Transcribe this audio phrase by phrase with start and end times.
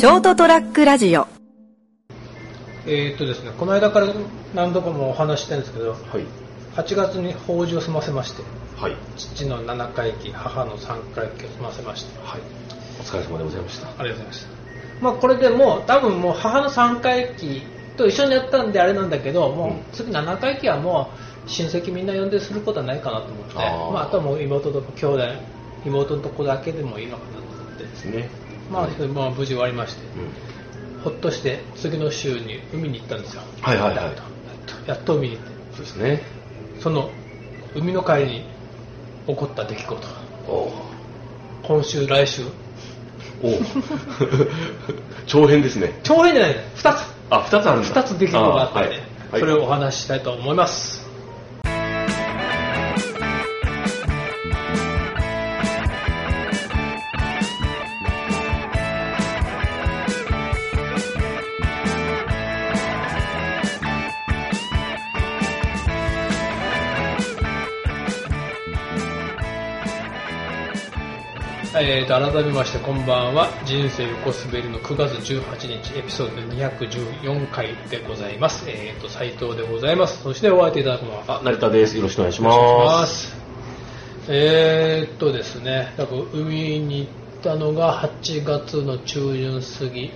[0.00, 1.26] ショートトラックラジオ
[2.86, 4.06] えーっとですね、この間から
[4.54, 6.00] 何度かもお話ししてるんですけど、はい。
[6.74, 8.42] 8月に法事を済ませまして、
[8.78, 8.96] はい。
[9.18, 12.40] 父の7回忌、母の3回忌を済ませまして、はい。
[12.98, 13.88] お疲れ様でございました。
[13.88, 14.48] ありがとうございました。
[15.02, 17.60] まあこれでもう、多分もう母の3回忌
[17.98, 21.10] と一緒にやったんであれなんだけど、もう次7回忌はも
[21.46, 25.24] う親戚みんな呼んですることはないかなと思って、あーまああとはもう妹と兄弟、
[25.84, 28.49] 妹のとこだけでもいいのかなと思って、ですね。
[28.70, 31.02] まあ、うんまあ無事終わりまして、うん。
[31.02, 33.42] ほっとして次の週に海に行ったんですよ。
[33.60, 34.06] はいはいはい。
[34.86, 35.50] やっと、海に行って。
[35.76, 36.22] そうですね。
[36.80, 37.10] その
[37.74, 38.44] 海の帰りに
[39.26, 40.06] 起こった出来事。
[40.48, 40.72] お
[41.62, 42.42] 今週来週。
[43.42, 43.52] おお
[45.26, 45.98] 長編ですね。
[46.02, 46.56] 長編じゃない。
[46.76, 47.20] 2つ。
[47.30, 47.88] あ、二つあるんだ。
[47.88, 48.98] 2つ出来事があったんで、はい。
[49.32, 49.40] はい。
[49.40, 51.09] それをお話ししたいと思います
[71.72, 73.48] えー、と改めましてこんばんは。
[73.64, 78.68] 人生横滑りの9月18日エピソード214回でございます。
[78.68, 80.20] えー、と斉藤でございます。
[80.20, 81.96] そしてお相手いただくのはあ、成田です。
[81.96, 83.06] よろしくお願いしま。
[83.06, 83.28] す。
[83.28, 83.36] す
[84.26, 90.06] えー、っとですねだから海に行ったのが8月の中旬過ぎ。
[90.06, 90.12] うん。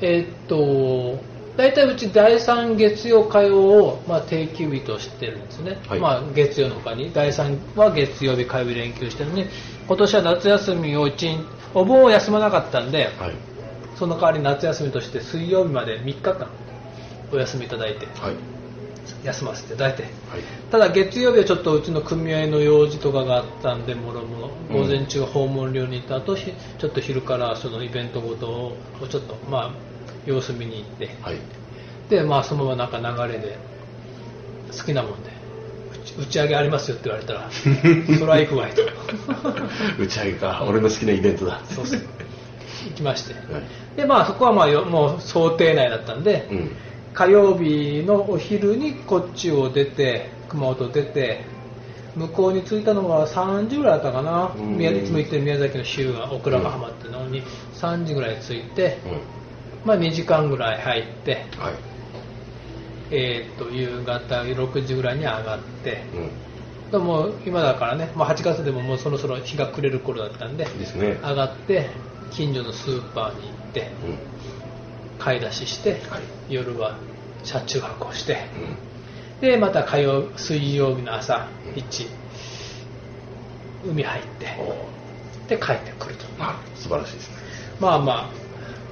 [0.00, 6.00] えーっと大体うち第3月曜火曜を、まあ、定休日としてるんですね、はい。
[6.00, 7.12] まあ、月曜の他に。
[7.12, 9.46] 第3は月曜日火曜日連休してるのに
[9.92, 13.34] 今年は夏休みを1日お盆を休まなかったんではい。
[13.94, 16.50] その代わり夏休みとして水曜日まで3日間
[17.30, 18.36] お休みいただいてはい。
[19.22, 20.12] 休ませていただいてはい。
[20.70, 28.76] ただ月曜日はちょっとうちの組合の用事とかがあったんでもろもろ午前中訪問料に行った後ひちょっと昼からそのイベントごとを
[29.10, 29.74] ちょっとまあ
[30.24, 31.38] 様子見に行ってはい。
[32.08, 33.58] でまあそのままなんか流れで
[34.74, 35.41] 好きなもんで
[36.18, 37.50] 打ち上げありますよって言われたら
[38.18, 38.82] それは行くわいと
[39.98, 40.64] 打ち上げか。
[40.68, 41.60] 俺の好きなイベントだ。
[41.64, 42.00] そうそう
[42.88, 43.62] 行きましてはい。
[43.96, 46.70] でまあそこはまあよもう想定内だったんで、うん。
[47.14, 51.44] 火曜日のお昼にこっちを出て熊本出て
[52.14, 57.42] 向こうに着いたのが3時ぐらいだったかなうん宮いつも行ってる宮崎の週がオクラが浜っていうのに
[57.74, 59.20] 3時ぐらい着いて、うん。
[59.84, 61.91] まあ、2時間ぐらい入って、はい。
[63.12, 66.90] えー、と夕方6時ぐらいに上がってうん。
[66.90, 71.18] でも今だからね、まあ、8月でももうそろそろ日が暮れる頃だったんでですね。
[71.22, 71.90] 上がって
[72.30, 74.18] 近所のスーパーに行ってうん。
[75.18, 76.98] 買い出しして、はい夜は
[77.44, 78.38] 車中泊をして、
[79.40, 79.48] うん。
[79.48, 82.06] でまた火曜水曜日の朝うん1
[83.84, 87.36] 海入っておで帰ってくるとあ、素晴らしいですね。
[87.80, 88.41] まあまあ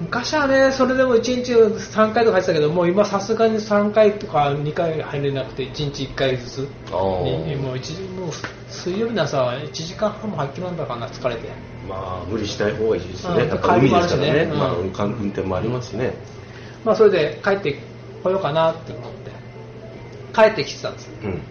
[0.01, 6.69] 昔はねそれでも1日3回とか入ってたけどもう今さすがに3回とか2回入れなくて1日1回ずつ。
[6.91, 8.31] もう一時もう
[8.71, 11.49] 水曜日の朝は1時間半も入ってなんだかな疲れて。
[11.89, 13.43] まあ、無理しない方がいいですね。
[13.43, 14.47] うんやっぱ海ですからね。
[14.47, 14.93] まあ、うん。
[14.93, 16.15] 運運転もありますしね。
[16.85, 17.79] まあそれで帰って
[18.23, 19.31] こようかなって思って。
[20.33, 21.43] 帰ってきてたんですうん。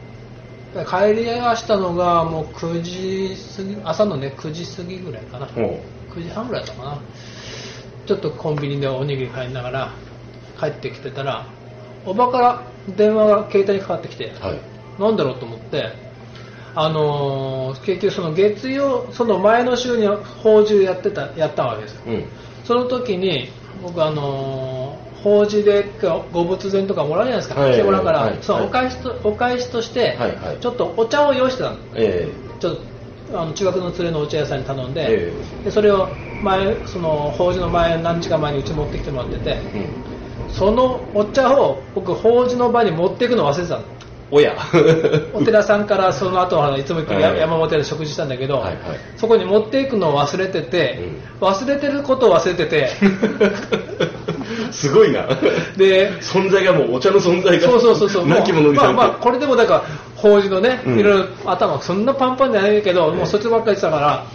[0.85, 5.47] 帰り合わしたのがもう9時過ぎ朝のね9時過ぎぐらいかな。
[5.55, 5.79] おう。
[6.15, 7.01] 9時半ぐらいだったかな
[8.09, 9.93] ちょっとコンビニでおにぎり買いながら
[10.59, 11.53] 帰ってきてたら
[12.03, 14.61] おばから電話が携帯にかかってきてはい。
[14.99, 15.93] なんだろうと思って
[16.73, 22.01] あのー結局その月曜その前の週に法事やってたやったわけですよ。
[22.07, 22.25] うん。
[22.63, 23.49] その時に
[23.79, 25.93] 僕あのー法事で
[26.31, 27.73] ご仏前とかもらうじゃないですか、はい。
[27.73, 28.39] 来てもらうから、はい。
[28.41, 28.67] そのはい。
[28.69, 30.35] お返しとお返しとして、はい。
[30.35, 30.57] はい。
[30.59, 31.77] ちょっとお茶を用意してたの。
[31.93, 35.43] えちょっとあの中学の連れのお茶屋さんに頼んで,、え。
[35.65, 39.89] でそれを前その法事の前何日か前にうち持ってきてもらっててえ
[40.47, 40.53] うん。
[40.53, 43.83] そのお茶を僕法事の場に持っていくの忘れてたの
[44.31, 44.55] おや。
[45.33, 50.99] お寺さんからその後あのいつも行く山本屋で食事したんだけど、はいはいそこに持っていくのを忘れてて、
[51.41, 52.89] 忘れてることを忘れてて
[54.71, 55.25] すごいな。
[55.75, 57.67] で存在がもうお茶の存在が。
[57.67, 58.27] そうそうそうそう。
[58.27, 58.71] なきも。
[58.71, 59.83] まあまあ、これでもだから、
[60.15, 64.25] 法事のね、うんいろいろ頭、そんなパンパンじゃないけど、もうそっちばっかりしたから、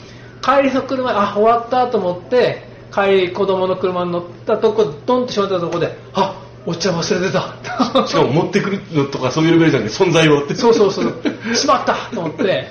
[0.44, 2.62] 帰りの車、あ、終わったと思って、
[2.92, 8.06] 帰り子供の車に乗ったとこ、ドンってしまったとこで、あ、お茶忘れてた。
[8.06, 10.54] しかも持ってくるのとかそういうレベルじゃなくて存在をって。
[10.54, 11.54] そうそうそう。
[11.54, 12.68] しまったと思って。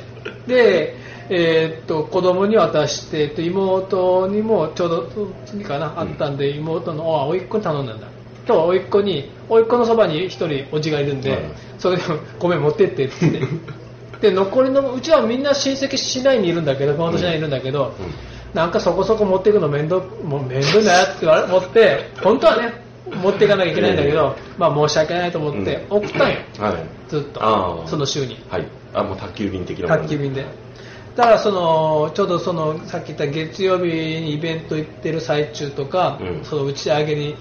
[0.47, 0.95] で、
[1.29, 8.07] えーっと、子供に渡して、えっと妹にもちょうど次かな、あったんで、妹の、あ、甥っ子に頼んだんだ。
[8.45, 11.39] 今日は甥っ子に、甥っ子のそばに一人おじがいるんで、はい
[11.79, 12.03] それで
[12.39, 13.13] ごめん持ってってって。
[14.23, 17.93] で、残りの、うちはみんな親戚市内にいるんだけど、熊本市内にいるんだけど、
[18.53, 22.71] なんかそこそこ持っていくの面倒もう面倒だよって思って本当はね
[23.09, 27.09] 持っていかなきゃいけないんだけど、まあ申し訳ないと思って送ったんよ、はい。
[27.09, 28.41] ずっとその週に。
[28.47, 28.67] はい。
[28.93, 30.45] あ、もう宅急便的な宅急便で。
[31.17, 36.45] だからそのちょうどそのさっき言った月曜日にイベント行ってる最中とか、うん。
[36.45, 37.35] その打ち上げに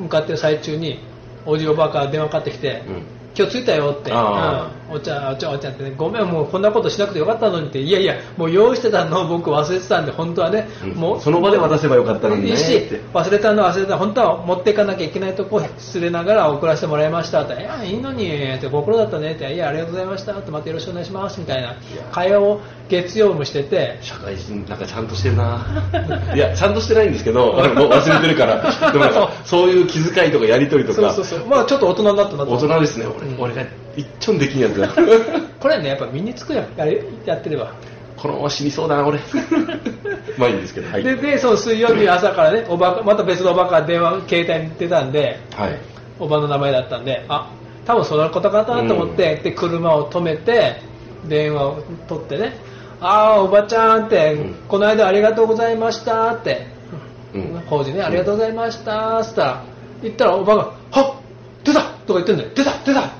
[0.00, 0.98] 向かってる最中に
[1.44, 3.02] おじおばあから電話かかってきて、うん。
[3.36, 10.90] 今日着いたよって、あうんお茶、お茶、お茶ってね、ごめん、もうこんなことしなくてよかったのにって、いやいや、もう用意してたのを僕忘れてたんで、本当はね、うん。
[10.92, 12.50] もうその場で渡せばよかったのにね。
[12.50, 20.32] いいし忘れたのは忘れた、本当は持っていかなきゃいけないとこ失礼ながら送らせてもらいましたって、いや、いいのにって、ご苦労だったねって、いや、ありがとうございました。
[20.32, 21.40] って、またよろしくお願いします。
[21.40, 21.76] みたいな。
[22.12, 25.66] 会話を月曜もしてて、社会人なんかちゃんとしてるな。
[26.34, 28.92] いやちゃんとしてないんですけど俺もう忘れてるから。
[28.92, 31.12] でもなんかそういう気遣いとかやり取りとか。
[31.12, 32.52] そうそうそう、まあちょっと大人になったなと。
[32.52, 33.42] 大人ですね俺,、うん。
[33.42, 33.62] 俺が
[33.96, 34.88] 一丁できんやつだ。
[35.60, 37.02] これね、やっぱ身につくやん、やれ？
[37.24, 37.72] やってれば。
[38.16, 39.18] このまま死にそうだな俺。
[40.38, 41.02] まあいいんですけどはい。
[41.02, 45.78] で、で、その水曜日朝からね、おばまた別のおばから電話、携帯に出たんで、はい。
[46.18, 47.50] おばの名前だったんで、あ、
[47.84, 50.80] 多分そのことかなと思って、で、車を止めて、
[51.28, 52.56] 電話を取ってね、
[53.00, 54.54] ああ、おばちゃんって、うん。
[54.68, 56.66] この間ありがとうございましたって、
[57.34, 57.62] うん。
[57.68, 59.62] 工事ね、ありがとうございましたって言ったら、
[60.02, 61.14] 言ったらおばが、はっ
[61.64, 62.50] 出たとか言ってんだよ。
[62.54, 63.10] 出た出た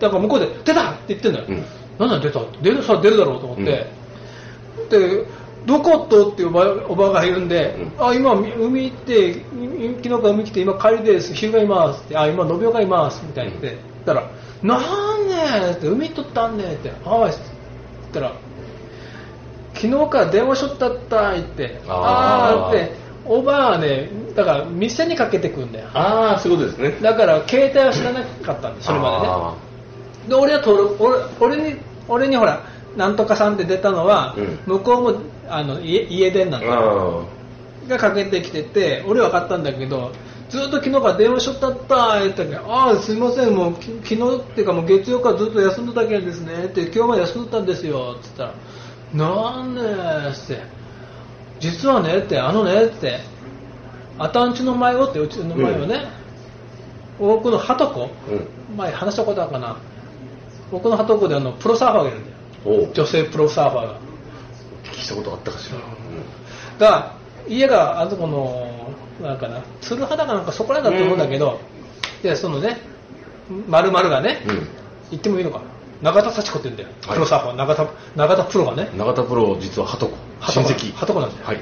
[0.00, 1.44] だから向こうで、出たって言ってんだよ。
[1.48, 1.64] うん。
[1.98, 3.86] なんだ出た出る、それ出るだろうと思って、
[4.90, 5.26] で、
[5.66, 9.34] どことっておばおばがいるんで、うあ、今、海行って、い
[10.02, 14.30] 昨日から海来て、今帰りです、昼がいますって、あ、今、信代がいます、みたいに言って、言ったら、
[14.62, 17.40] なんねって、海とったんねって、はい、って
[18.02, 18.32] 言ったら、
[19.74, 22.68] 昨日から電話しとったったいって、あー。
[22.68, 25.88] あーって、おばはね、だから店にかけてくんだよ。
[25.92, 27.02] ああそういうことですね。
[27.02, 29.65] だから携帯は知らなかったんで、それまでね。
[30.26, 31.04] あで俺は登録
[31.40, 32.64] 俺俺に俺にほら
[32.96, 34.58] なんとかさんって出たのは、うん。
[34.64, 37.20] 向こうもあの家家電なーの。
[37.20, 40.10] あがかけてきてて俺は分かったんだけど
[40.48, 48.54] ずっと昨日から電話しとったった言ったけどああすいませんもうき昨日っていうかもう月曜からずっと休んでたけんですねって今日まで休んでたんですよって言ったら
[49.14, 49.84] なんでっ
[50.46, 50.76] て。
[51.60, 53.20] 実はねってあのねって。
[54.18, 56.06] あたんちの前をってうちの前をね、
[57.18, 58.10] 僕のはとこ。
[58.28, 58.32] ー
[58.70, 58.76] うん。
[58.76, 59.76] 前話したことあるかな
[60.70, 62.92] 僕のはとこであのプロサーファーがいるんだよ。
[62.92, 63.92] 女性プロサーファーが。
[63.92, 65.70] お聞きしたことあったかし
[66.78, 67.16] ら、が
[67.48, 68.92] 家があそこの
[69.22, 71.60] なんかな鶴肌かなんかそこら辺だと思うんだけど、
[72.22, 72.80] でそのね
[73.68, 74.68] 丸々がね、うん。
[75.10, 75.58] 言ってもいいのか
[76.02, 76.12] な。
[76.12, 77.14] 永田幸子って言うんだよ、はい。
[77.14, 77.56] プロサーファー。
[77.56, 78.90] 永田永田プロがね。
[78.96, 80.92] 永田プロ実ははとこ親戚。
[80.92, 81.46] はとこなんだよ。
[81.46, 81.60] はい。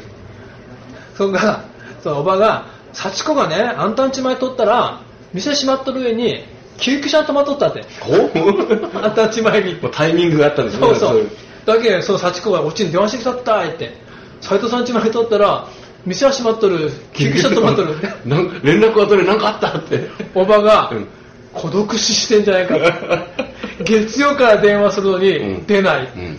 [1.17, 1.65] それが
[2.03, 5.03] そのおばが幸子がねあんたんち前取ったら
[5.33, 6.45] 店閉まっとる上に
[6.79, 7.85] 救急車止まっとったって。
[8.03, 9.77] おあんたんち前に。
[9.93, 10.87] タイミングがあったんですね。
[10.87, 11.21] そうそう。
[11.21, 11.27] い
[11.67, 13.93] だけどその幸子がうちに電話してきたったいって。
[14.41, 15.69] 斎藤さん家まで取ったら
[16.05, 16.91] 店は閉まっとる。
[17.13, 17.95] 救急車止まっとる。
[18.27, 20.09] なん連絡が取れなんかあったって。
[20.35, 21.09] おばがうん。
[21.53, 22.77] 孤独死してんじゃないか。
[22.77, 25.67] と 月曜から電話するのにうん。
[25.67, 26.39] 出ない、うん。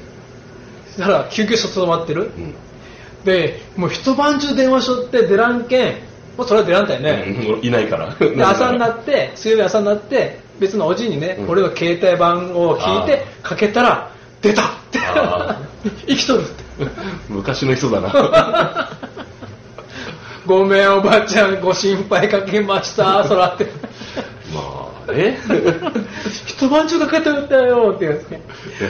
[0.88, 2.54] そしたら救急車止まってる、うん。
[3.24, 5.96] でもう一晩中電話しとって出らんけん
[6.38, 8.14] もうそれは出らんたよね、うんいないから。
[8.16, 11.50] で朝になって 水曜日朝になって別のおじにね、うん。
[11.50, 14.12] 俺が携帯番号を聞いてかけたら
[14.42, 15.00] 出たって。
[15.00, 15.58] あ
[16.08, 16.64] 生きとるって。
[17.30, 18.90] 昔の人だな。
[20.46, 23.66] ごめんおばあちゃんご心配かけましたそらって。
[24.54, 25.40] まあね
[26.46, 28.42] 一晩中かけてったよって言うんですね。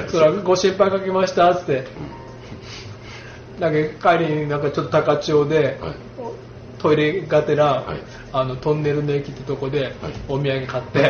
[0.07, 1.87] そらご心配かけましたっつって。
[3.59, 5.95] だけど帰りになんかちょっと高千穂で、はい
[6.85, 7.99] トイレがてら、はい。
[8.31, 9.95] あのトンネルの駅ってとこで、
[10.27, 10.99] お土産買って。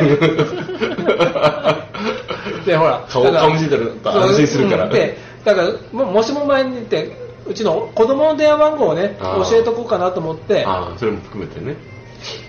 [2.64, 3.82] でほら顔見せたら
[4.22, 4.84] 安心するから。
[4.84, 7.16] うんでだからももしも前に言って
[7.46, 11.76] うちの子供の電話番号をね教えとこうかなと思ってああそれも含めてね。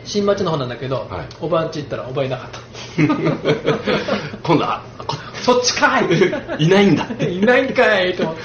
[0.03, 1.27] 新町の方なんだけど、はい。
[1.39, 2.59] おばんち行ったらおばいなかった。
[4.41, 6.05] 今度はこそっちかい！
[6.65, 8.15] いないんだいないんかい！
[8.15, 8.41] と思って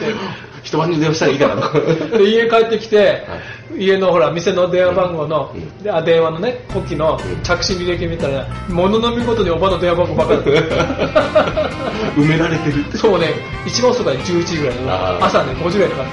[0.72, 1.80] 一晩中電話したらいいかなと
[2.16, 3.26] で家帰ってきて、
[3.76, 5.82] 家のほら店の電話番号の、うん。
[5.82, 7.42] であ電話のね呼気のうん。
[7.42, 10.40] 着信履歴見たらものの見事におばの電話番号ばっかり
[12.16, 12.80] 埋められてる。
[12.80, 13.34] ってそうね。
[13.66, 16.04] 一番遅くは11時ぐらいの朝ね5時ぐらいか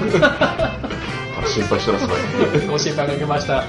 [1.42, 2.12] あ心配してますね。
[2.52, 3.64] ら ご心配かけました、はい。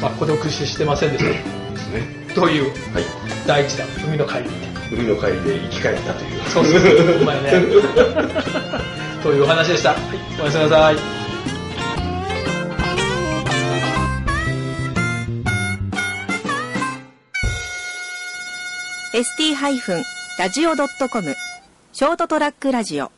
[0.00, 1.34] まあ、孤独死してませんでしで
[1.76, 2.28] すね。
[2.28, 3.04] たというはい。
[3.48, 4.44] 第一弾海の帰り
[4.92, 6.40] 海の帰りで生き返ったという。
[6.46, 7.22] そうそうそう。
[7.22, 10.00] うまいねというお話でした、はい、
[10.40, 10.96] おやすみなさい。
[10.96, 10.98] ー
[20.38, 21.34] ST-radio.com
[21.92, 23.17] ショートトラックラジオ。